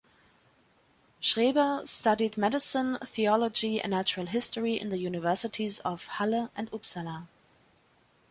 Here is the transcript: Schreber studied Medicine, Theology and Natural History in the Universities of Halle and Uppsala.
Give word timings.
Schreber 1.21 1.85
studied 1.85 2.35
Medicine, 2.35 2.97
Theology 3.05 3.79
and 3.79 3.91
Natural 3.91 4.25
History 4.25 4.73
in 4.73 4.89
the 4.89 4.97
Universities 4.97 5.77
of 5.81 6.05
Halle 6.17 6.49
and 6.55 6.71
Uppsala. 6.71 7.27